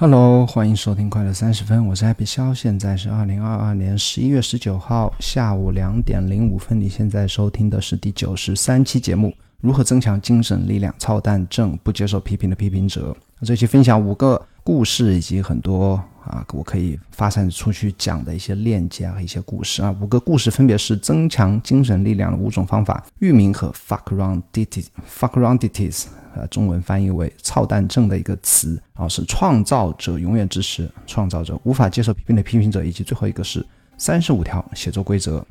[0.00, 6.80] Hello，欢迎收听快乐三十分，我是 Happy 肖，现在是二零二二年十一月十九号下午两点零五分。
[6.80, 10.94] 你现在收听的是第九十三期节目，如何增强精神力量？
[11.00, 13.12] 操蛋症不接受批评的批评者。
[13.42, 19.92] 这期分享五个故事以及很多啊，我可以发散出去讲的一些链接和一些故事啊。
[20.00, 26.04] 五个故事分别是增强精神力量的五种方法，域名和 fuckarounditis，fuckarounditis。
[26.38, 33.64] 呃，中文翻译为“操蛋症”的一个词，啊是创造者永远支持创造者，无法接受批评的批评者，以及最后一个是
[33.96, 35.44] 三十五条写作规则。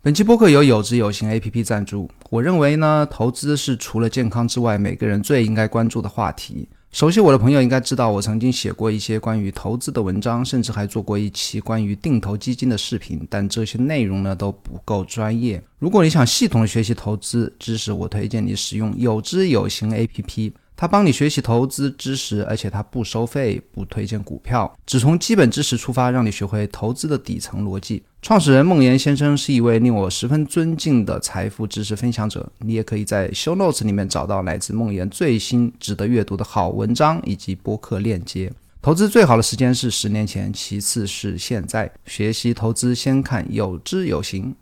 [0.00, 2.08] 本期播客由有知有行 A P P 赞助。
[2.30, 6.68] 我认为呢，投资是除了健康之外，每个人最应该关注的话题。
[6.92, 13.24] 熟悉我的朋友应该知道，我曾经写过一些关于投资的文章，甚至还做过一期关于定投基金的视频。
[13.30, 15.62] 但这些内容呢都不够专业。
[15.78, 20.52] 如果你想系统的学习投资知识，我推荐你使用有知有行 APP。
[20.76, 28.02] 它帮你学习投资知识，而且它不收费，不推荐股票，只从基本知识出发，让你学会投资的底层逻辑。
[28.22, 32.46] 创始人孟岩先生是一位令我十分尊敬的财富知识分享者。
[32.58, 38.52] 你也可以在 Show Notes 里面找到来自孟岩最新值得阅读的好文章以及播客链接。
[38.82, 41.90] 投资最好的时间是十年前，其次是现在。
[42.04, 44.54] 学习投资先看有知有行。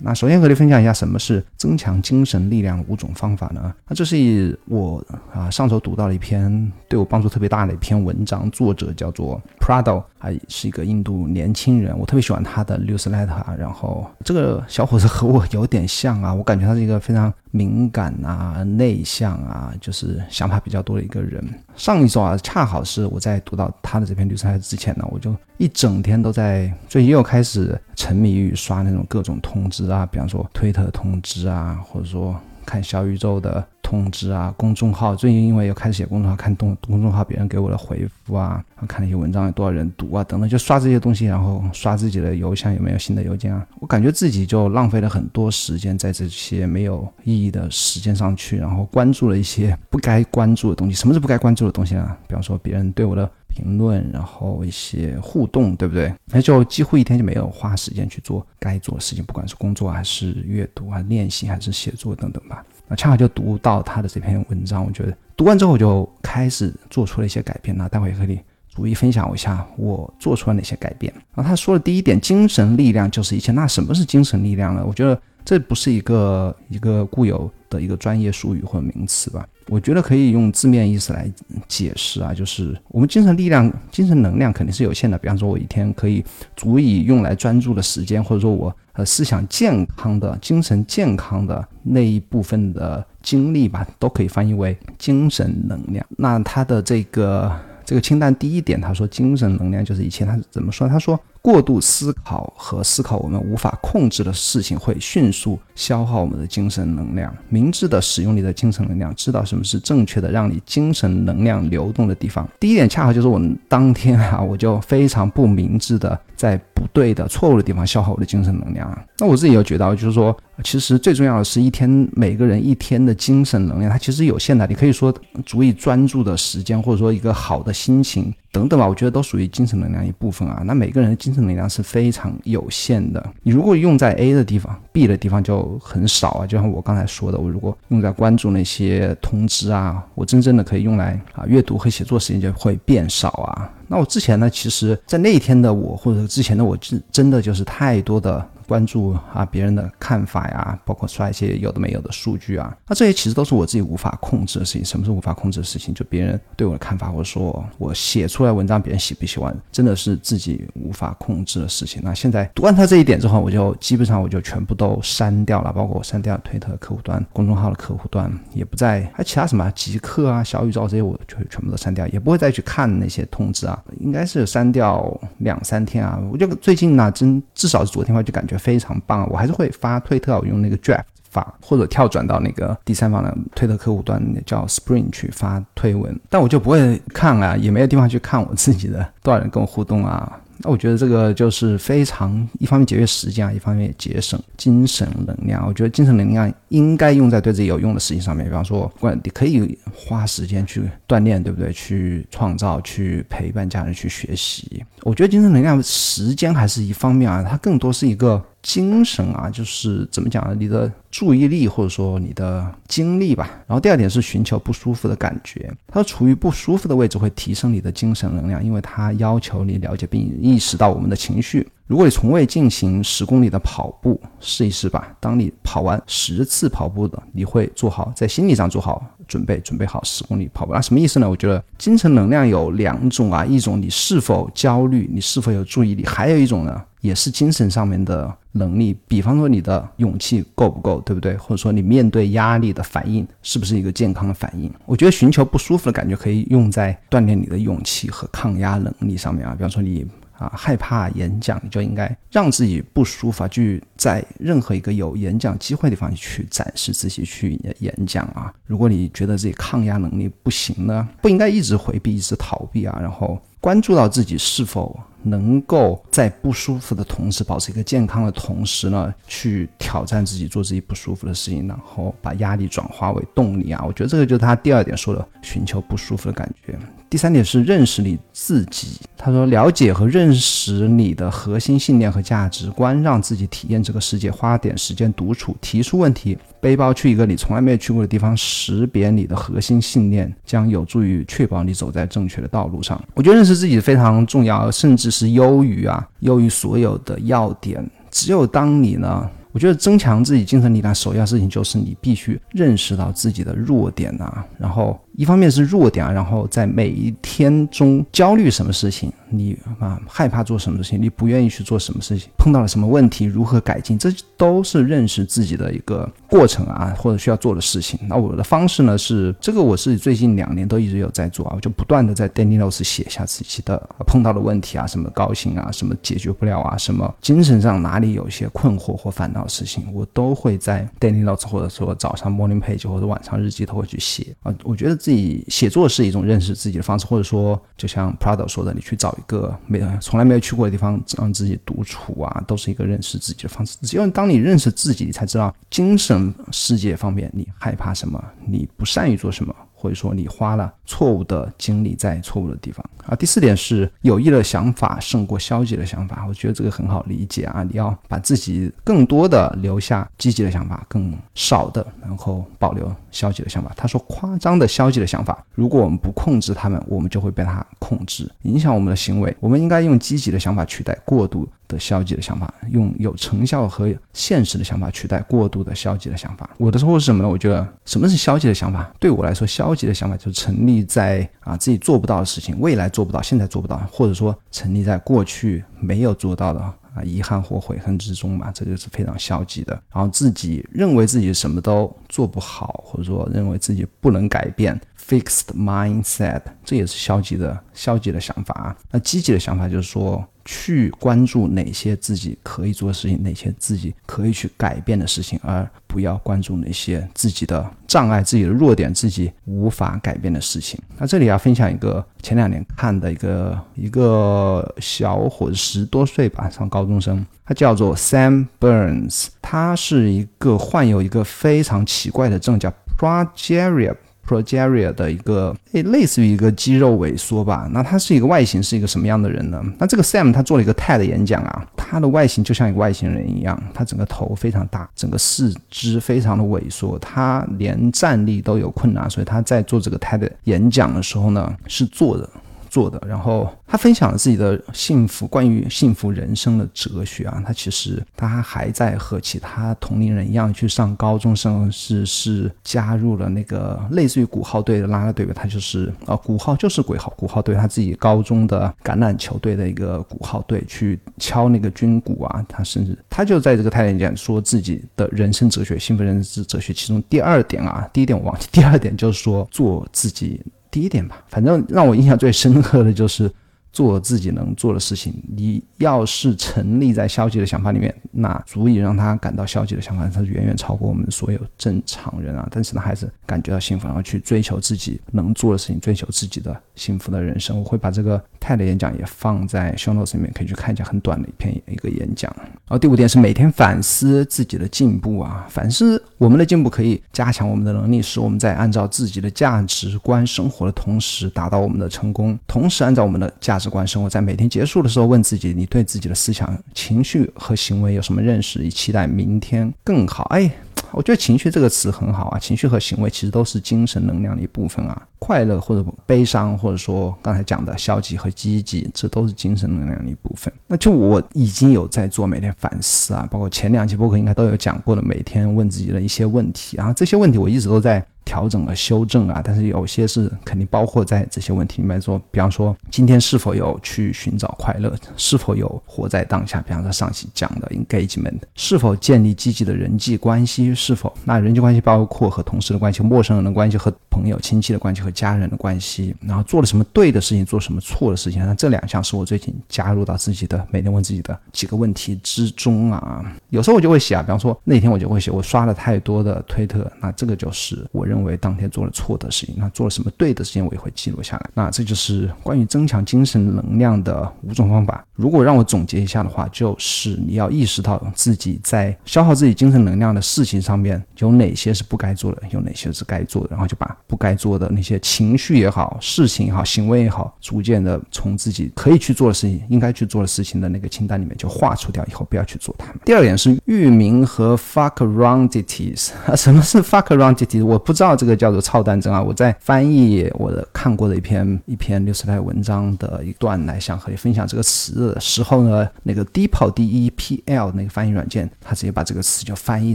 [0.00, 3.72] 那首先和你分享一下什么是增强精神力量的五种方法呢？
[3.88, 13.56] 那这是我啊上周读到了一篇对我帮助特别大的一篇文章，作者叫做 Prado，还是一个印度年轻人，我特别喜欢他的 newsletter。
[13.58, 21.42] 然后这个小伙子和我有点像啊，我感觉他是一个非常敏感啊、内向啊，就是想法比较多的一个人。
[21.76, 32.34] 上一周啊，恰好是我在读到他的这篇律师函之前呢，我就一整天都在，最近又开始沉迷于刷那种各种通知啊，比方说推特通知啊，或者说。
[32.66, 50.94] 看小宇宙的通知啊，公众号最近因为又开始写公众号，看公公众号别人给我的回复啊，看那些文章有多少人读啊，等等，就刷这些东西，然后刷自己的邮箱有没有新的邮件啊，我感觉自己就浪费了很多时间在这些没有意义的时间上去，然后关注了一些不该关注的东西。
[50.94, 52.16] 什么是不该关注的东西呢？
[52.26, 56.12] 比方说别人对我的评论，然后一些互动，对不对？
[56.32, 62.64] 那就几乎一天就没有花时间去做该做的事情，不管是工作还是阅读啊、练习还是写作等等吧。
[62.88, 67.76] 那恰好就读到他的这篇文章，我觉得读完之后我就开始做出了一些改变。
[67.76, 71.12] 那待会也可以逐一分享一下我做出了哪些改变。
[71.34, 73.52] 然后他说的第一点，精神力量就是一切。
[73.52, 74.84] 那什么是精神力量呢？
[74.86, 79.46] 我觉得这不是一个一个固有的一个专业术语或名词吧。
[79.68, 81.30] 我觉得可以用字面意思来
[81.66, 85.16] 解释啊，就是我们精神力量、精神能量肯定是有限的。
[85.18, 96.04] 比方说，我一天可以足以用来专注的时间，或者说我呃思想健康的、精神健康的那一部分的精力吧，都可以翻译为精神能量。
[96.18, 97.50] 那它的这个
[97.84, 100.24] 这个清单第一点，他说精神能量就是一切。
[100.24, 100.88] 他是怎么说？
[100.88, 101.18] 他说。
[101.44, 107.30] 过度思考和思考我们无法控制的事情，会迅速消耗我们的精神能量。
[107.50, 112.48] 明智的使用你的精神能量，知道什么是正确的，让你精神能量流动的地方。
[112.58, 119.04] 第一点，恰好就是我们当天啊，我就非常不明智的在不对的、错误的地方消耗我的精神能量啊。
[119.18, 124.66] 那我自己有觉得，就是说，其实最重要的是一天每个人一天的精神能量，它其实有限的。
[124.66, 128.32] 你可以说足以专注的时间，或者说一个好的心情。
[128.54, 130.62] 等等吧，我觉得都属于精神能量一部分啊。
[130.64, 133.20] 那每个人的精神能量是非常有限的。
[133.42, 136.46] 你如果用在 A 的地方，B 的地方就很少啊。
[136.46, 143.68] 就像我刚才说的，我如果用在关注那些通知啊，我真正的可以用来啊阅读和写作时间就会变少啊。
[143.88, 148.48] 那我之前呢，其实在那一天的我，或者之前的我，真真的就是太多的。
[148.66, 154.84] 关注啊别人的看法呀，包括刷一些有的没有的数据啊，那这些其实都是我自己无法控制的事情。
[154.84, 155.94] 什么是无法控制的事情？
[155.94, 162.00] 就别人对我的看法，或者说我写出来文章别人喜不喜欢，真的是自己无法控制的事情。
[162.04, 173.82] 那现在读完他这一点之后，我就基本上我就全部都删掉了，包括我删掉推特客户端、公众号的客户端，也不再还其他什么极客啊、小宇宙这些，我就全部都删掉，也不会再去看那些通知啊。
[174.00, 176.20] 应该是删掉两三天啊。
[176.32, 178.53] 我就最近呢，真至少是昨天，我就感觉。
[178.58, 190.40] 非常棒，我还是会发推特，我用那个 draft 发，或者跳转到那个第三方的推特客户端叫 Spring 去发推文，但我就不会看啊，也没有地方去看我自己的多少人跟我互动啊。
[190.58, 195.66] 那我觉得这个就是非常一方面节约时间啊，一方面也节省精神能量。
[195.66, 201.72] 我觉得精神能量应该用在对自己有用的事情上面，比方说，管你可以花时间去锻炼，对不对？
[201.72, 204.84] 去创造，去陪伴家人，去学习。
[205.02, 210.56] 我觉得精神能量时间还是一方面啊，它更多是一个精神啊，就是怎么讲呢？
[210.58, 213.50] 你的注意力或者说你的精力吧。
[213.66, 221.68] 然后第二点是寻求不舒服的感觉，它处于不舒服的位置会提升你的精神能量，因为它要求你了解并意识到我们的情绪。
[221.86, 225.14] 如果你从未进行十公里的跑步，试一试吧。
[225.20, 230.72] 当你跑完十次跑步的，你会做好在心理上做好准备，准备好十公里跑步。
[230.72, 231.28] 那什么意思呢？
[231.28, 238.96] 我觉得精神能量有两种啊，一种你是否焦虑，你是否有注意力，还有一种呢，也是精神上面的能力。
[239.06, 241.36] 比方说你的勇气够不够，对不对？
[241.36, 244.72] 或者说你面对压力的反应是不是一个健康的反应？
[244.86, 249.52] 我觉得寻求不舒服的感觉可以用在锻炼你的勇气和抗压能力上面啊。
[249.52, 250.06] 比方说你。
[250.38, 258.52] 啊，害怕演讲，你就应该让自己不舒服，去在任何一个有演讲机会的地方去展示自己，去演讲啊。
[258.66, 264.98] 如果你觉得自己抗压能力不行呢，不应该一直回避，一直逃避啊，然后关注到自己是否。
[265.26, 273.82] 能够在不舒服的同时保持一个健康的同时呢，去挑战自己，做自己不舒服的事情，然后把压力转化为动力啊！
[273.86, 276.78] 我觉得这个就是他第二点说的，寻求不舒服的感觉。
[277.14, 278.98] 第三点是认识你自己。
[279.16, 293.00] 他说，了解和认识你的核心信念和价值观，让自己体验这个世界，花点时间独处，提出问题，背包去一个你从来没有去过的地方，识别你的核心信念，将有助于确保你走在正确的道路上。
[293.14, 297.88] 我觉得认识自己非常重要，甚至是优于啊，优于所有的要点。
[298.10, 299.30] 只有当你呢。
[299.54, 317.98] 我觉得增强自己精神力量，首要事情就是你必须认识到自己的弱点啊，然后一方面是弱点啊，然后在每一天中焦虑什么事情，你啊害怕做什么事情，你不愿意去做什么事情，碰到了什么问题，如何改进，这都是认识自己的一个过程啊，或者需要做的事情。
[318.08, 329.48] 那我的方式呢是这个，我是最近两年都一直有在做啊，我就不断的在 daily notes 写下自己的碰到的问题啊，什么高兴啊，什么解决不了啊，什么精神上哪里有一些困惑或烦恼的。
[329.54, 334.52] 事情我都会在 daily notes 或者说早上 morning page 或者晚上日记都会去写啊。
[334.64, 343.76] 我觉得自己写作是一种认识自己的方式，或者说就像 Prado 说的，你去找一个没有从来没有去过的地方，让自己独处啊，都是一个认识自己的方式。
[343.82, 349.54] 只有当你认识自己，你才知道精神世界方面你害怕什么，你不善于做什么。
[349.84, 353.14] 或者说你花了错误的精力在错误的地方啊。
[353.14, 357.62] 第四点是有益的想法胜过消极的想法，我觉得这个很好理解啊。
[357.62, 363.70] 你要把自己更多的留下积极的想法，更少的然后保留消极的想法。
[363.76, 369.36] 他说夸张的消极的想法，如果我们不控制他们，我们就会被他控制，影响我们的行为。
[369.38, 371.46] 我们应该用积极的想法取代过度。
[371.66, 376.48] 的消极的想法，用有成效和现实的想法取代过度的消极的想法。
[376.58, 377.28] 我的收获是什么呢？
[377.28, 378.92] 我觉得什么是消极的想法？
[379.00, 389.72] 对我来说，消消极的想法就是沉溺在啊自己做不到的事情，未来做不到，现在做不到，或者说成立在过去没有做到的啊遗憾或悔恨之中嘛，这就是非常消极的。
[389.92, 394.80] 然后自己认为自己什么都做不好，或者说认为自己不能改变。
[395.06, 398.76] Fixed mindset，这也是消极的消极的想法啊。
[398.90, 410.80] 那积极的想法就是说，去关注哪些自己可以做的事情，哪些自己可以去改变的事情，而不要关注那些自己的障碍、自己的弱点、自己无法改变的事情。
[410.96, 423.94] 那这里要分享一个前两年看的一个一个小伙子，十多岁吧，上高中生，他叫做 Sam Burns，他是一个患有一个非常奇怪的症，叫 Progeria。
[424.26, 427.68] Progeria 的一个诶，类似于一个肌肉萎缩吧。
[427.72, 429.62] 那他是一个外形是一个什么样的人呢？
[429.78, 442.28] 那这个 Sam 他做了一个 TED 演讲啊，他的外形就像一个外星人一样，他整个头非常大，整个四肢非常的萎缩，他连站立都有困难，所以他在做这个 TED 演讲的时候呢，是坐着。
[442.74, 447.40] 做的，然后他分享了自己的幸福，关于幸福人生的哲学啊。
[447.46, 455.32] 他其实他还在和其他同龄人一样去上高中生，是是加入了那个类似于鼓号队的拉拉队吧。
[455.32, 462.44] 他就是啊，鼓号就是鬼号，鼓号队他自己高中的橄榄球队的一个鼓号队去敲那个军鼓啊。
[462.48, 470.40] 他甚至他就在这个泰坦讲说自己的人生哲学，幸福人生哲学其中第二点啊，第一点我忘记，第二点就是说做自己。
[470.74, 473.30] 第一点吧，反正让我印象最深刻的就是。
[473.74, 475.12] 做自己能做的事情。
[475.36, 482.48] 你要是沉溺在消极的想法里面，那足以让他感到消极的想法，他远远超过我们所有正常人啊。
[482.52, 487.58] 但是呢，还是感觉到幸福，然后去追求自己能做的事情，追求自己的幸福的人生。
[487.58, 492.32] 我会把这个泰的演讲也放在 show notes 里面，可以去看一下很短的一篇一个演讲。
[492.38, 503.63] 然后第五点是每天反思自己的进步啊，反思我们的进步可以加强我们的能力，使我们在按照自己的价值观生活的同时，达到我们的成功，同时按照我们的价值。
[503.64, 510.24] 值观生活，在每天结束的时候问自己，你对自己的思想、情绪和行为有什么认识，以期待明天更好。
[510.24, 510.50] 哎。
[510.92, 515.02] 我觉得情绪这个词很好啊，情绪和行为其实都是精神能量的一部分啊。
[515.18, 520.52] 快乐或者悲伤，或者说刚才讲的消极和积极，这都是精神能量的一部分。
[520.68, 528.06] 那就我已经有在做每天反思啊，包括前两期播客应该都有讲过的，每天问自己的一些问题啊这些问题我一直都在。
[528.24, 532.00] 调整和修正啊，但是有些是肯定包括在这些问题里面。
[532.00, 536.60] 说，比方说今天是否有去寻找快乐，是否有活在当下？
[536.60, 540.74] 比方说上期讲的 engagement，是否建立积极的人际关系？
[540.74, 546.14] 是否那人际关系包括和同事的关系、陌生人的关系、和朋友亲戚的关系、和家人的关系？
[546.20, 548.44] 然后做了什么对的事情，做什么错的事情？
[548.44, 553.24] 那这两项是我最近加入到自己的每天问自己的几个问题之中啊。
[553.50, 558.13] 有时候我就会写啊，比方说那天我就会写，我刷了太多的推特，那这个就是我认。
[558.14, 561.50] 认为当天做了错的事情，那做了什么对的事情，我也会记录下来。
[561.52, 565.04] 那这就是关于增强精神能量的五种方法。
[565.16, 583.00] 如果让我总结一下的话，就是你要意识到自己在消耗自己精神能量的事情上面有哪些是不该做的，有哪些是该做的，然后就把不该做的那些情绪也好、事情也好、行为也好，逐渐的从自己可以去做的事情、应该去做的事情的那个清单里面就划除掉，以后不要去做它们。
[583.04, 587.64] 第二点是域名和 fuck aroundities， 什么是 fuck aroundities？
[587.64, 588.03] 我不知道。
[588.04, 589.22] 到这个叫做操蛋症啊！
[589.22, 599.94] 我在翻译我的看过的一篇一篇六十来文章的一段来想和你分享这个词的时候呢，那个 Deepl D E P L 那个翻译软件，它直接把这个词就翻译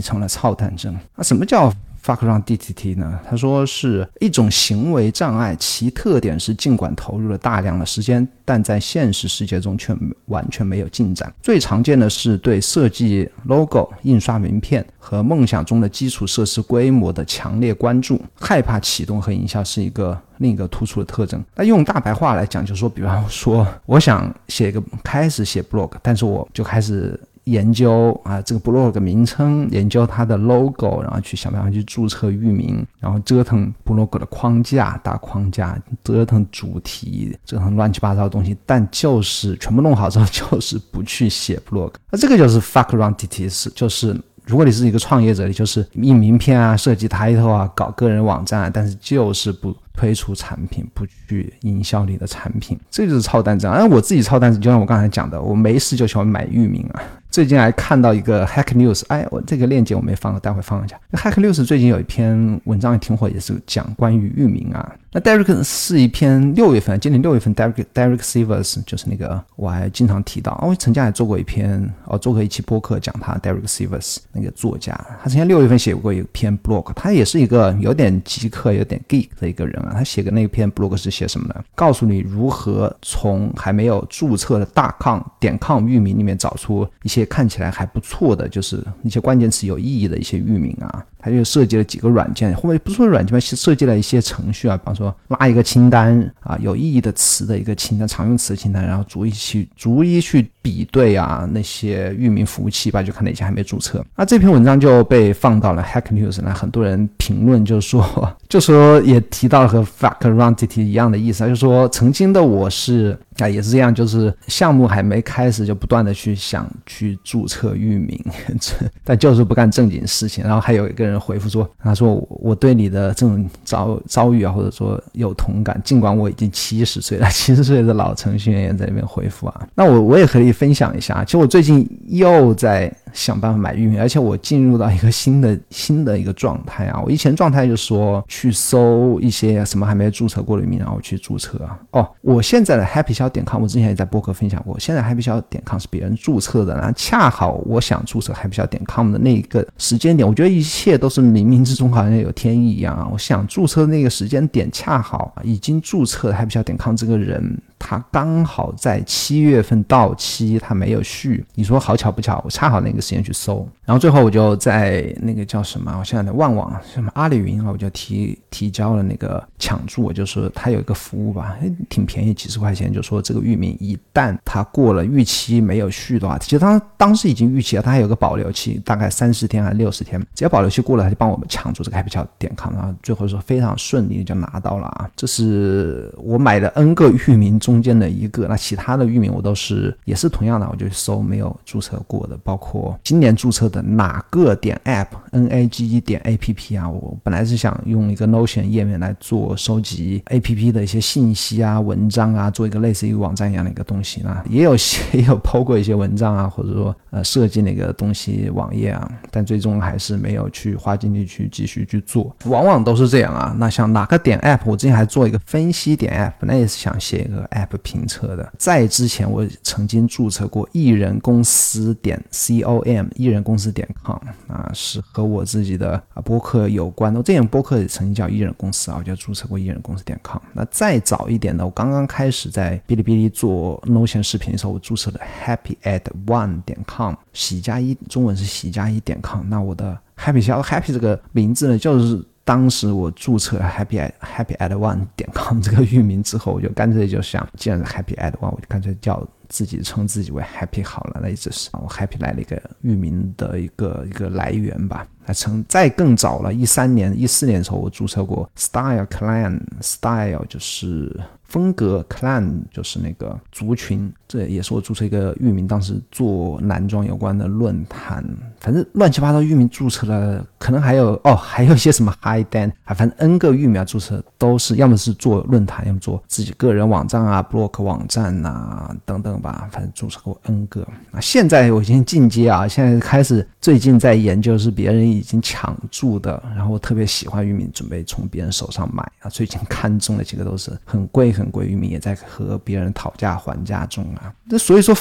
[0.00, 0.96] 成了操蛋症。
[1.14, 1.72] 那什么叫
[2.04, 3.18] ？fuck around DTT 呢？
[3.28, 11.32] 他说是一种行为障碍，其特点是尽管投入了大量的时间，但在现实世界中却完全没有进展。
[11.42, 21.42] 最常见的是对设计 logo、印刷名片和梦想中的基础设施规模的强烈关注，害怕启动和营销是一个另一个突出的特征。
[21.54, 27.18] 那用大白话来讲，就是说，比方说，我想写一个开始写 blog，但是我就开始。
[27.44, 41.92] 研究啊，这个 blog 名称，研究它的 logo，然后去想办法去注册域名，然后折腾 blog 的框架、大框架，折腾主题，折腾乱七八糟的东西，但就是全部弄好之后，就是不去写 blog。
[42.10, 49.74] 那这个就是 fuck around details，就是如果你是一个创业者，你就是印名片啊，设计 title 啊，搞个人网站，但是就是不。
[50.00, 53.66] 推出产品不去营销你的产品，这就是超单子。
[53.66, 57.02] 而我自己超单子，就像我刚才讲的，我没事就喜欢买域名啊。
[57.30, 60.98] 最近还看到一个 Hack News，哎，我这个链接我没放，待会放一下。
[61.12, 64.96] Hack News 最近有一篇文章也挺火，也是讲关于域名啊。
[65.12, 79.80] 那 Derek 是一篇六月份，今年六月份，Derek Derek Sivers 就是那个我还经常提到，我曾经还做过一篇，哦，做过一期播客讲他 Derek Sivers 那个作家，他之前六月份写过一篇 blog，他也是一个有点极客、有点 geek 的一个人。
[79.94, 81.54] 他写的那篇 blog 是写什么呢？
[81.74, 91.04] 告诉你如何从还没有注册的大 com 点 com 域名里面找出一些看起来还不错的，就是一些关键词有意义的一些域名啊。
[91.22, 104.02] 他就设计了几个软件，后面不是说软件吧，设计了一些程序啊，比方说拉一个清单啊，有意义的词的一个清单，常用词清单，然后逐一去逐一去比对啊那些域名服务器吧，就看哪些还没注册。
[104.16, 108.02] 那这篇文章就被放到了 Hack News，那很多人评论就是说，
[108.48, 118.18] 就说也提到了和 fuck around it 一样的意思，就是说曾经的我是啊也是这样，就是项目还没开始就不断的去想去注册域名，
[119.04, 120.44] 但就是不干正经事情。
[120.44, 129.68] 然后还有一个人回复说，他说我对你的这种遭遭遇啊，或者说有同感，尽管我已经七十岁了， 七十岁的老程序员也在那边回复啊。
[129.74, 132.92] 那我我也可以分享一下，其实我最近又在。
[133.12, 137.00] 想办法买域名，而且我进入到一个新的 新的一个状态啊！
[137.04, 141.78] 我以前状态就说去搜一些什么还没注册过的域名，然后去注册啊。
[141.92, 153.08] 哦，我现在的 happy 小点 com，我之前也在播客分享过，现在 happy 小点 com 是别人注册的，然后恰好我想注册 happy 小点 com 的那一个时间点，我觉得一切都是冥冥之中好像有天意一样啊！
[153.12, 157.56] 我想注册那个时间点，恰好已经注册 happy 小点 com 这个人。
[157.80, 161.42] 他刚好在七月份到期，他没有续。
[161.54, 187.69] 你说好巧不巧，我恰好那个时间去搜，然后最后我就在那个叫什么，我现在在旺旺什么阿里云啊，我就提提交了那个抢注，我就说他有一个服务吧，哎，挺便宜，几十块钱，就说这个域名一旦他过了逾期没有续的话，其实他当时已经逾期了，他还有个保留期，大概三十天还是六十天，只要保留期过了，他就帮我们抢注这个 Happy 巧点 com，然后最后说非常顺利就拿到了啊，这是我买的 N 个域名中。
[187.70, 188.46] 中间的一个。
[188.48, 200.72] 那其他的域名我都是也是同样的，我就搜没有注册过的，包括今年注册的哪个点 app n a g e 点 a p p 啊，我本来是想用一个 Notion 页面来做收集 a p p
[200.72, 213.54] 的一些信息啊、文章啊，做一个类似于网站一样的一个东西呢，也有些 也有抛过一些文章啊，或者说呃设计那个东西网页啊，但最终还是没有去花精力去继续去做，往往都是这样啊。
[213.58, 218.52] 那像哪个点 app，我之前还做一个分析点 app，本来也是想写一个 app app 评测的。
[218.58, 227.18] 在之前，我曾经注册过艺人公司点 com，艺人公司点 com 啊，是和我自己的啊播客有关的。
[227.18, 230.40] 我这前播客也曾经叫艺人公司啊，我就注册过艺人公司点 com。
[230.52, 239.44] 那再早一点呢，我刚刚开始在哔哩哔哩做 Notion 视频的时候，我注册了 happy at one 点 com，喜加一，中文是喜加一点 com。
[239.48, 250.82] 那我的 happy 小 happy 这个名字呢，就是当时我注册 happy happy at one 点 com 这个域名之后，我就干脆就想，既然是 happy at one，我就干脆叫自己称自己为 happy
[250.82, 255.06] 好了，那也就是我 happy 来了一个域名的一个一个来源吧。
[255.26, 268.24] 那从再更早了，一三年、一四年的时候，我注册过 style clan，style 就是风格，clan 就是那个族群，这也是我注册一个域名，当时做男装有关的论坛。
[268.60, 280.82] 反正乱七八糟域名注册了，可能还有哦，还有一些什么 high dan 啊，反正 n 个域名啊注册都是，要么是做论坛，要么做自己个人网站啊 block 网站呐等等吧，反正注册过 n 个。
[281.10, 289.28] 啊，现在我已经进阶啊，现在开始最近在研究是别人已经抢注的，然后我特别喜欢域名，准备从别人手上买啊。
[289.28, 294.32] 最近看中的几个都是很贵很贵域名，也在和别人讨价还价中啊。
[294.46, 294.96] 那所以说，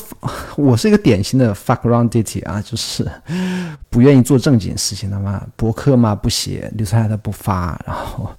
[0.55, 3.05] 我是一个典型的 fuck around ditty 啊，就是。
[3.89, 8.29] 不愿意做正经事情的嘛，博客嘛不写，留下来的不发，然后。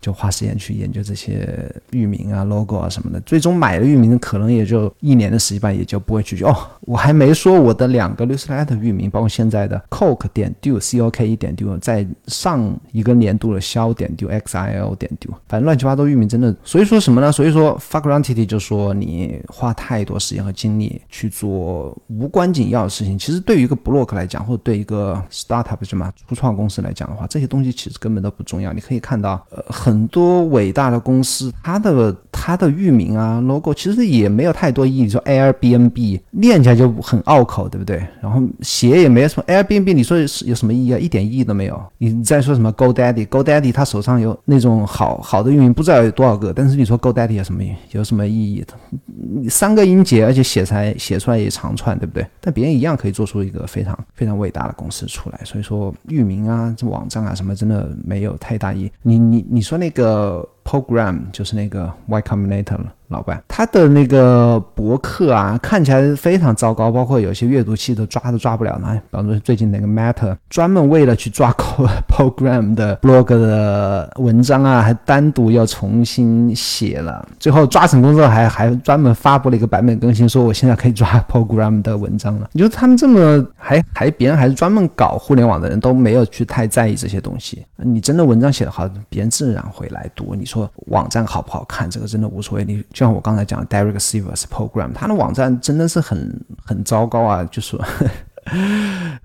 [0.00, 6.40] 就花时间去研究这些域名啊、logo 啊什么的，最终买了域名可能也就一年的时间吧，也就不会去。
[6.44, 15.10] 哦，我还没说我的两个 newsletter 域名，包括现在的 coke 点 do c o k 一点 do，在上一个年度的销点 do x i l 点
[15.18, 16.54] do，反正乱七八糟域名真的。
[16.62, 17.32] 所以说什么呢？
[17.32, 28.72] 所以说 fuck around t t 就说你花太多时间和精力去做无关紧要的事情，其实对于一个 block 来讲，或者对一个 startup 什么初创公司来讲的话，这些东西其实根本都不重要。
[28.72, 29.87] 你可以看到，呃。
[29.88, 35.08] 很多伟大的公司，它的它的域名啊，logo 其实也没有太多意义。
[35.08, 38.06] 说 Airbnb 念起来就很拗口，对不对？
[38.20, 40.98] 然后写也没什么 Airbnb，你说有什么意义啊？
[40.98, 41.82] 一点意义都没有。
[41.96, 46.52] 你再说什么 GoDaddy，GoDaddy 他手上有那种好好的域名，不知道有多少个。
[46.52, 49.48] 但是你说 GoDaddy 有什么有什么意义的？
[49.48, 52.26] 三个音节，而且写才写出来也长串，对不对？
[52.42, 55.40] 但别人一样可以做出一个非常非常伟大的公司出来。
[55.44, 58.92] 所以说域名啊，这网站啊什么，真的没有太大意义。
[59.00, 59.77] 你你你说。
[59.78, 62.92] 那个 program 就是那个 Y Combinator 了。
[63.08, 69.00] 老板，他的那个博客啊，看起来非常糟糕，包括有些阅读器都抓都抓不了呢。
[69.10, 71.50] 比方说最近那个 Matter 专门为了去抓
[72.06, 77.26] program 的 blog 的文章啊，还单独要重新写了。
[77.38, 82.50] 最后抓成功之后，还还专门发布了一个版本更新，说我现在可以抓 program 的文章了。
[82.52, 87.64] 你说他们这么还还别人还是专门搞互联网的人都没有去太在意这些东西。
[87.76, 90.34] 你真的文章写得好，别人自然会来读。
[90.34, 92.64] 你说网站好不好看，这个真的无所谓。
[92.64, 92.78] 你。
[92.92, 97.76] 就像我刚才讲，Derek Sivers Program，他的网站真的是很很糟糕啊，就是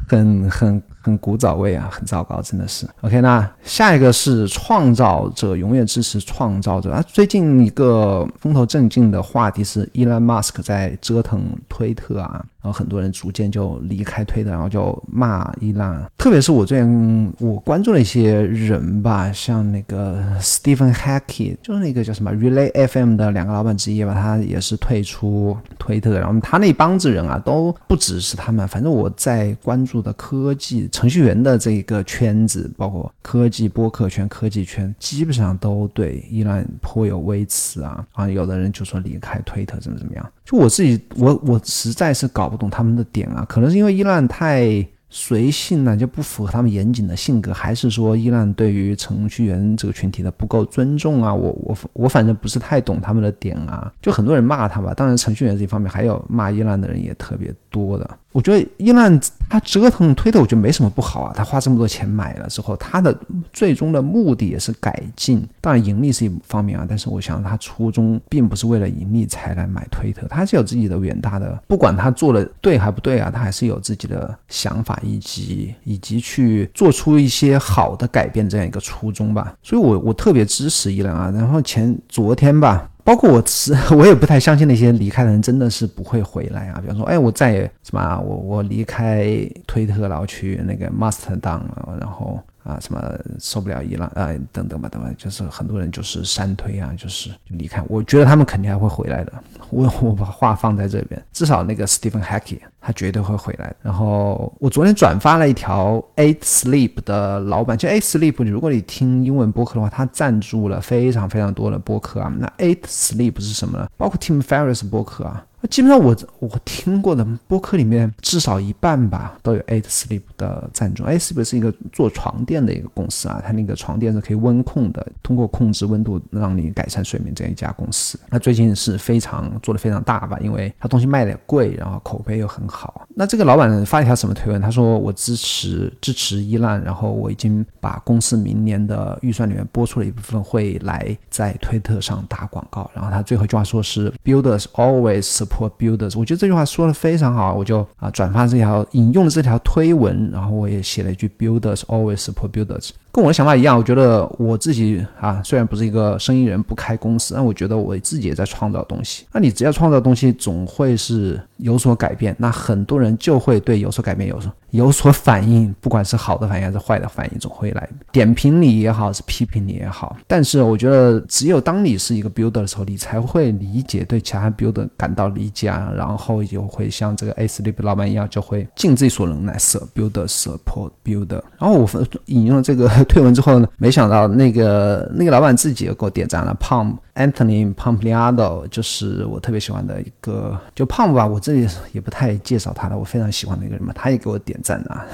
[0.07, 0.83] 很 很。
[1.03, 2.87] 很古早味啊，很糟糕，真的是。
[3.01, 7.03] OK，那下一个是创造者永远支持创造者啊。
[7.05, 16.01] 最近一个风头正劲的话题是 Elon Musk 在折腾推特啊，然后很多人逐渐就离开推特，然后就骂伊朗。
[16.17, 30.89] 特别是我最近我关注了一些人吧，像那个 Stephen Hacky，就是那个叫什么 Relay FM 的两个老板之一吧，他也是退出推特，然后他那帮子人啊，都不只是他们，反正我在关注的科技。
[30.93, 38.29] 程序员的这个圈子，包括科技播客圈、科技圈，基本上都对伊朗颇有微词啊啊！
[38.29, 44.87] 有的人就说离开推特怎么怎么样，就我自己，我我实在是搞不懂他们的点啊，可能是因为伊朗太。
[45.15, 51.31] 随性呢就不符合他们严谨的性格，还是说伊朗对于程序员这个群体的不够尊重啊？
[51.31, 54.91] 我我我反正不是太懂他们的点啊，就很多人骂他吧。
[54.95, 58.09] 当然程序员这一方面，还有骂伊朗的人也特别多的。
[58.31, 61.33] 我觉得伊朗他折腾推特，我觉得没什么不好啊。
[61.35, 63.15] 他花这么多钱买了之后，他的
[63.51, 66.87] 最终的目的也是改进，当然盈利是一方面啊。
[66.89, 74.99] 但是我想他初衷并不是为了盈利才来买推特，他是有自己的远大的，不管他做的对还不对啊，他还是有自己的想法。
[75.03, 81.31] 以及以及去做出一些好的改变这样一个初衷吧，所以我我特别支持伊人啊。
[81.35, 82.89] 然后前昨天吧。
[83.05, 86.79] 包括我是 我也不太相信那些离开的人真的是不会回来啊。
[86.79, 89.27] 比方说，哎，我再也什么，我我离开
[89.67, 92.39] 推特然后去那个 Mastodon 了，然后。
[92.63, 93.01] 啊，什么
[93.39, 97.83] 受不了伊朗啊，等等吧，等吧，就是很多人就是删推啊，就是就离开。
[97.87, 99.33] 我觉得他们肯定还会回来的。
[99.69, 103.73] 我 我把话放在这边，至少那个 Stephen Hackey 他绝对会回来。
[103.81, 112.33] 然后我昨天转发了一条 Eight Sleep 的老板，就 Eight Sleep，如果你听英文播客的话，他赞助了非常非常多的播客啊。
[112.37, 113.87] 那 Eight Sleep 是什么呢？
[113.97, 115.45] 包括 Tim Ferriss 播客啊。
[115.73, 121.03] 基本上我我听过的播客里面至少一半吧都有 Eight Sleep 的赞助。
[121.05, 128.19] Eight Sleep 是一个做床垫的一个公司啊，它那个床垫是可以温控的，通过控制温度让你改善睡眠这样一家公司。
[128.29, 133.07] 那最近是非常做的非常大吧，因为它东西卖的贵，然后口碑又很好。
[133.15, 134.61] 那这个老板发一条什么推文？
[134.61, 142.91] 他说我支持支持伊朗，然后我已经把公司明年的预算里面拨出了一部分会来在推特上打广告。
[142.93, 152.89] 然后他最后一句话说是 Builders always support for builders，我觉得这句话说的非常好，我就啊转发这条引用了这条推文，然后我也写了一句 builders always support builders。
[153.13, 159.27] 跟我的想法一样，我觉得我自己啊，虽然不是一个生意人，不开公司，但我觉得我自己也在创造东西。
[159.31, 170.17] 那你只要创造东西，总会是有所改变，那很多人就会对有所改变有所有所反应，不管是好的反应还是坏的反应，总会来点评你也好，是批评你也好。
[170.25, 181.43] 但是我觉得，只有当你是一个 builder 的时候，你才会理解对其他 builder 感到理解，啊，然后就会像这个 A Sleep 老板一样，就会尽自己所能来 support builder support builder。
[181.59, 181.87] 然后我
[182.25, 183.02] 引用了这个。
[183.05, 186.55] 退文之后呢，没想到那个那个老板自己又给我点赞了。
[186.59, 195.05] Palm Anthony Pompliado 就是我特别喜欢的一个，就 Palm 吧，我这里也不太介绍他了，我非常喜欢的一个人嘛，他也给我点赞啊，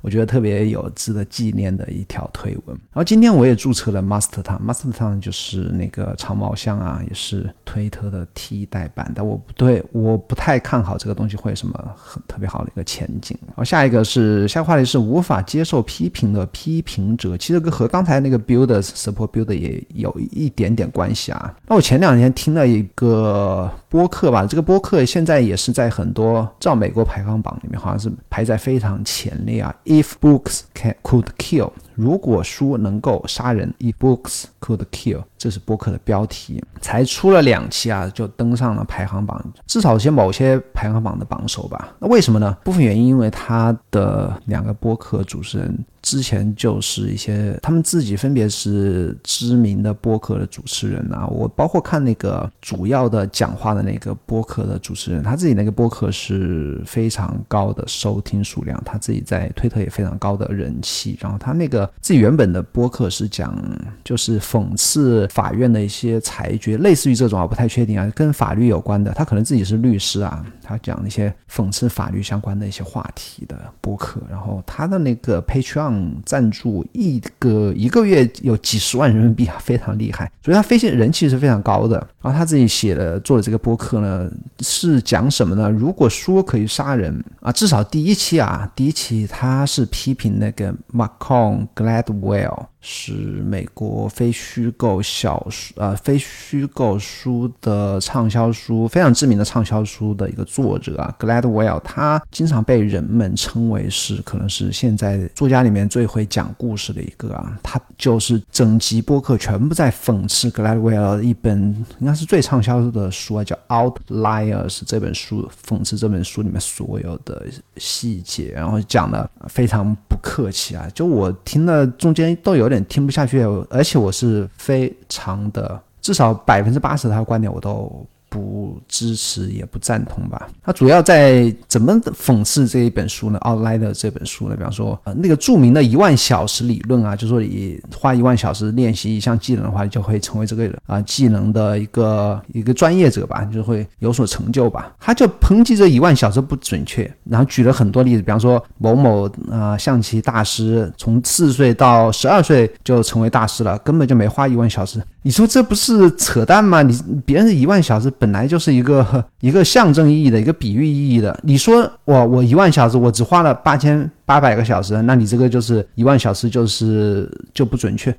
[0.00, 2.76] 我觉得特别有值得纪念的一条推文。
[2.92, 13.38] 然后今天我也注册了 Master Town，Master Town 就是那个长毛象啊，也是推特的替代版，但我不对，我不太看好这个东西会有什么很特别好的一个前景。
[13.46, 17.12] 然后下一个是下个话题是无法接受批评的批评。
[17.16, 21.54] 者其实跟和刚才那个 builders support builder 也有一点点关系啊。
[21.68, 29.74] 那我前两天听了一个播客吧，这个播客现在也是在很多照美国排行榜里面，好像是排在非常前列啊。
[29.84, 41.94] If books can could kill，如果书能够杀人，If books could kill，这是播客的标题，才出了两期啊，就登上了排行榜，至少些某些排行榜的榜首吧。
[41.98, 42.56] 那为什么呢？
[42.64, 45.78] 部分原因因为他的两个播客主持人。
[46.02, 61.18] 之前就是一些他们自己分别是知名的播客的主持人啊，我包括看那个主要的讲话的那个播客的主持人，他自己那个播客是非常高的收听数量，他自己在推特也非常高的人气。
[61.20, 63.54] 然后他那个自己原本的播客是讲
[64.02, 69.12] 就是讽刺法院的一些裁决，类似于这种啊，不太确定啊，跟法律有关的。
[69.12, 74.20] 他可能自己是律师啊，他讲一些讽刺法律相关的一些话题的播客。
[74.30, 76.12] 然后他的那个 Patreon。
[76.24, 81.96] 赞助一个一个月有几十万人民币啊，非常厉害，所以他飞行人气是非常高的。
[82.22, 84.30] 然后他自己写的做的这个播客呢，
[84.60, 85.70] 是讲什么呢？
[85.70, 92.66] 如果说可以杀人啊，至少第一期啊，第一期他是批评那个 Maccon Gladwell。
[92.84, 111.62] 是美国非虚构小说，呃，非虚构书的畅销书非常知名的畅销书的一个作者啊，Gladwell，他经常被人们称为是可能是现在作家里面最会讲故事的一个啊，他就是整集播客全部在讽刺 Gladwell 一本
[112.00, 122.71] 应该是最畅销的书啊，叫 Outliers 这本书，讽刺这本书里面所有的细节，然后讲的非常不客气啊，就我听了中间都有。
[122.72, 128.06] 点听不下去，而且我是非常的，至少百分之八十他的观点我都。
[128.32, 130.48] 不支持也不赞同吧。
[130.64, 133.38] 他主要在怎么讽刺这一本书呢？
[133.40, 134.56] 奥莱的这本书呢？
[134.56, 144.94] 比方说，呃，那个著名的一万小时理论啊，就说你花一万小时练习一项技能的话，就会成为这个啊技能的一个一个专业者吧，就会有所成就吧。
[144.98, 155.02] 他就抨击这一万小时不准确，然后举了很多例子，比方说某某啊象棋大师从四岁到十二岁就成为大师了，根本就没花一万小时。
[155.24, 156.82] 你说这不是扯淡吗？
[156.82, 159.04] 你别人一万小时本来就是一个
[159.42, 161.36] 一个象征意义的一个比喻意义的。
[161.42, 164.08] 你说我我一万小时，我只花了八千。
[164.32, 168.10] 八百个小时，那你这个就是一万小时，就是就不准确。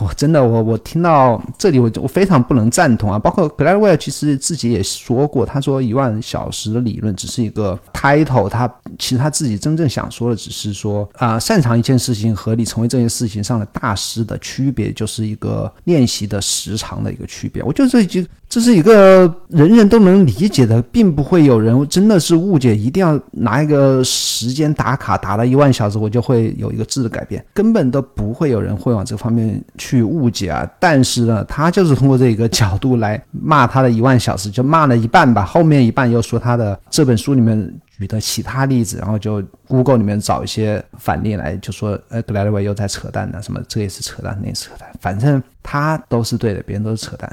[0.00, 3.18] 我真的，我我听到这里，我我非常不能赞同啊。
[3.18, 8.66] 包括格莱威尔其实自己也说过，他说一万小时的理论只是一个 title，他
[8.98, 17.62] 其实他自己真正想说的只是说啊，擅长一件事情和你成为这件事情上的大师的区别，就是一个练习的时长的一个区别。
[17.62, 30.68] 我觉得这已经这是一个人人都能理解的，并不会有人真的是误解，一定要拿一个时间打卡打了一万小时，我就会有一个质的改变，根本都不会有人会往这方面去误解啊。
[30.78, 37.58] 但是呢，他就是通过这个角度来骂他的一万小时，就骂了一半吧，后面一半又说他的这本书里面
[37.98, 47.30] 举的其他例子，然后就 Google 里面找一些反例来，就说呃格莱维又在扯淡呢，什么这也是扯淡，那也是扯淡，反正他都是对的，别人都是扯淡。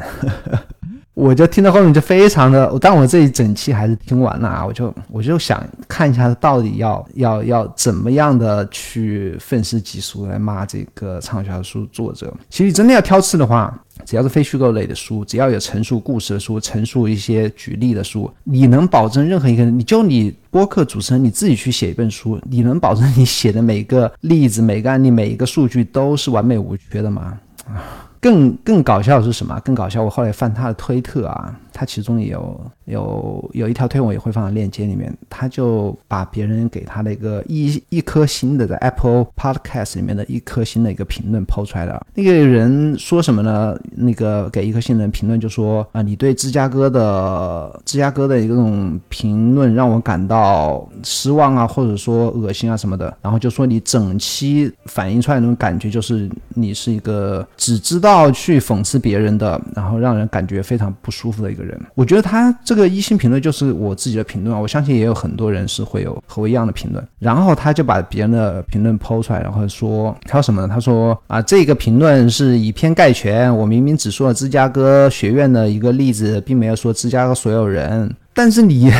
[1.18, 12.32] 我就听到后面就非常的，但我这一整期还是听完了啊，我就我就想看一下他到底要要要怎么样的去愤世嫉俗来骂这个畅销书作者。
[12.52, 13.76] 其实真的要挑刺的话，
[14.06, 27.40] 只要是非虚构类的书，只要有陈述故事的书，陈述一些举例的书，你能保证任何一个人，你就你播客主持人你自己去写一本书，你能保证你写的每个例子、每个案例、每一个数据都是完美无缺的吗？
[27.66, 28.04] 啊。
[28.28, 29.58] 更更搞笑的是什么？
[29.64, 31.56] 更搞笑，我后来翻他的推特啊。
[31.80, 42.04] 他其中也有有有一条推文也会放在链接里面，他就把别人给他的一个一一颗星的在 Apple Podcast 里面的一颗星的一个评论抛出来了。
[42.16, 43.80] 那个人说什么呢？
[43.96, 53.16] 那个给一颗星的人评论就说啊，你对芝加哥的芝加哥的一种评论让我感到失望啊，或者说恶心啊什么的。
[53.22, 61.67] 然后就说你整期反映出来那种感觉就是你是一个只知道去讽刺别人的，然后让人感觉非常不舒服的一个。
[61.67, 67.04] 人，我觉得他这个一星评论就是我自己的评论，我相信也有很多人是会有和我一样的评论。
[67.20, 70.68] 然后他就把别人的评论抛出来，然后说他说什么呢？
[70.68, 78.92] 他说啊，这个评论是以偏概全，我明明只说了芝加哥学院的一个例子，并没有说芝加哥所有人，但是你。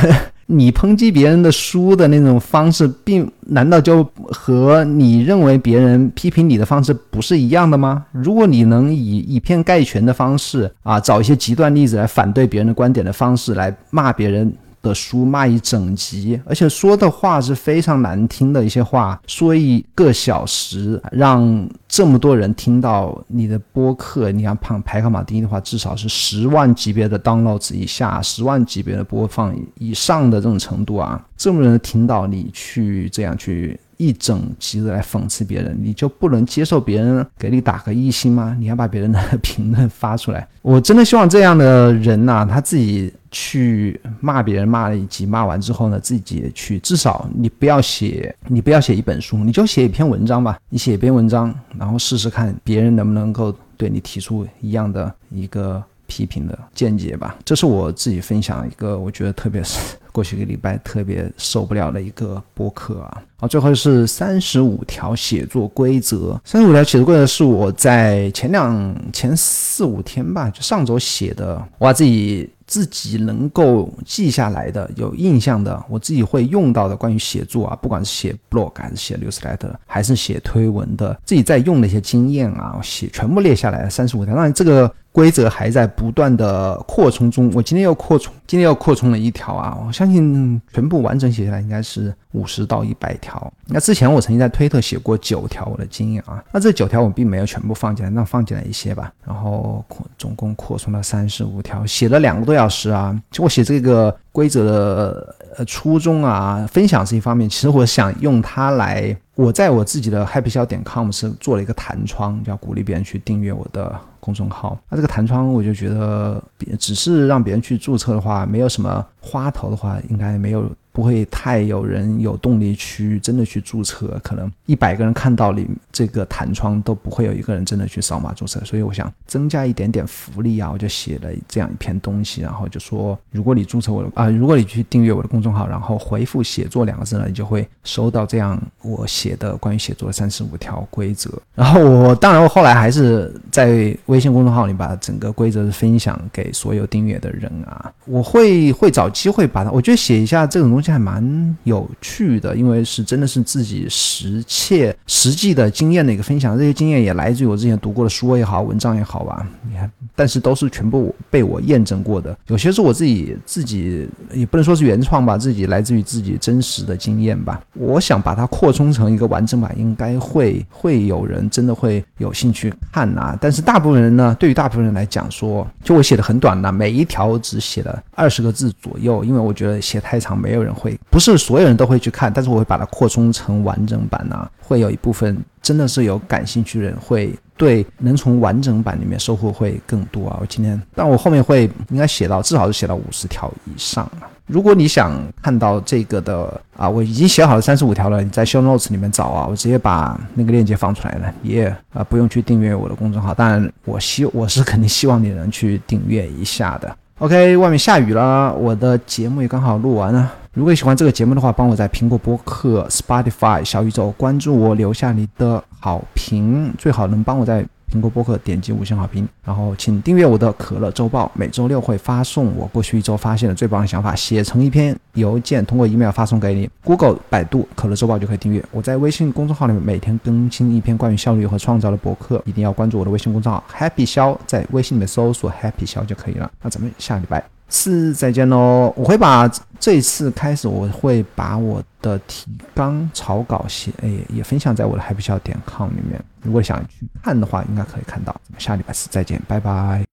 [0.50, 8.06] 你抨击别人的书的那种方式，并难道就和你认为别人批评你的方式不是一样的吗？
[8.12, 14.52] 如果你能以以偏概全的方式啊，找一些极端例子来反对别人的观点的方式来骂别人。
[14.82, 33.80] 的书卖一整集，而且说的话是非常难听的一些话，说一个小时，让这么多人听到你的播客，你看排排行榜第一的话，至少是十万级别的 downloads 以下，十万级别的播放以上的这种程度啊，这么多人听到你去这样去。
[33.98, 38.56] 一整集的来讽刺别人，你就不能接受别人给你打个一星吗？
[38.60, 40.48] 你要把别人的评论发出来。
[40.62, 50.58] 我真的希望这样的人呐，他自己去骂别人，骂了一集，骂完之后呢，自己去，至少你不要写，你不要写一本书，你就写一篇文章吧。
[50.70, 57.36] 你写一篇文章，然后试试看别人能不能够对你提出一样的一个批评的见解吧。
[57.44, 59.98] 这是我自己分享一个，我觉得特别是。
[60.18, 66.42] 过去一个礼拜特别受不了的一个播客啊，好，最后是三十五条写作规则。
[66.44, 84.34] 三十五条写作规则是我在前两前四五天吧，就上周写的，我自己自己能够记下来的、有印象的，我自己会用到的关于写作啊，不管是写 blog 还是写 newsletter，还是写推文的，自己在用的一些经验啊，写全部列下来三十五条。
[84.34, 84.92] 当然这个。
[85.18, 89.76] 规则还在不断的扩充中，我今天又扩充，今天又扩充了一条啊！
[89.88, 93.52] 我相信全部完整写下来应该是五十到一百条。
[93.66, 99.12] 那之前我曾经在推特写过九条我的经验啊，那这九条我并没有全部放进来，那放进来一些吧。
[99.26, 103.20] 然后扩总共扩充了三十五条，写了两个多小时啊！
[103.32, 114.00] 就我写这个规则的呃初衷啊，分享是一方面，其实我想用它来，我在我自己的 happy 小点 com 是做了一个弹窗，要鼓励别人去订阅我的。
[114.28, 116.44] 公众号，那这个弹窗我就觉得，
[116.78, 120.70] 只是让别人去注册的话，没有什么花头的话，应该没有。
[120.92, 141.30] 不会太有人有动力去真的去注册，可能一百个人看到你这个弹窗都不会有一个人真的去扫码注册，所以我想增加一点点福利啊，我就写了这样一篇东西，然后就说，如果你注册我的啊，如果你去订阅我的公众号，然后回复“写作”两个字呢，你就会收到这样我写的关于写作的三十五条规则。
[141.54, 150.88] 然后我当然我后来还是在微微信公众号里把整个规则分享给所有订阅的人啊，我会会找机会把它，我觉得写一下这种东西。
[150.88, 159.46] 还蛮有趣的，因为是真的是自己实切实际的经验的一个分享，这些经验也来自于我之前读过的书也好，文章也好吧。
[159.70, 167.62] 你看，但是都是全部被我验证过的，有些是我自己自己也不能说是原创吧，自己来自于自己真实的经验吧。
[167.74, 173.38] 我想把它扩充成一个完整版，应该会会有人真的会有兴趣看啊。
[173.42, 187.34] 但是大部分人人呢，对于大部分人来讲说，就我写的很短的，每一条只写了二十个字左右，因为我觉得写太长没有人会，不是所有人都会去看，但是我会把它扩充成完整版呐，会有一部分真的是有感兴趣的人会。
[187.58, 190.38] 对，能从完整版里面收获会更多啊！
[190.40, 194.30] 我今天，但我后面会应该写到至少是写到五十条以上啊。
[194.48, 203.34] 如果你想看到这个的啊，我已经写好了三十五条了，你在 show notes 里面找啊，我直接把那个链接放出来了，也啊不用去订阅我的公众号。
[203.34, 206.96] 当然，我希我是肯定希望你能去订阅一下的。
[207.20, 210.32] OK，外面下雨了，我的节目也刚好录完了。
[210.54, 217.66] 如果喜欢这个节目的话，帮我在苹果播客、Spotify、小宇宙关注我，留下你的好评，最好能帮我在。
[217.92, 226.70] 苹果播客点击五星好评，然后请订阅我的可乐周报，每周六会发送我过去一周发现的最棒的想法，写成一篇邮件，通过 email 发送给你。
[226.84, 228.64] Google、百度可乐周报就可以订阅。
[228.72, 236.52] 我在微信公众号里面每天更新一篇关于效率和创造的博客，一定要关注我的微信公众号 Happy 肖，在微信里面搜索 Happy 肖就可以了。
[236.62, 237.57] 那咱们下礼拜。
[237.70, 238.94] 是再见喽！
[238.96, 239.50] 我会把
[239.80, 246.20] 这次开始，我会把我的提纲草稿写，哎，也分享在我的 happy 笑点 com 里面。
[246.42, 248.36] 如果想去看的话，应该可以看到。
[248.58, 250.06] 下礼拜四再见，拜拜。